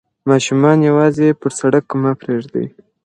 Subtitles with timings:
[0.29, 2.65] ماشومان یوازې پر سړک مه پریږدئ.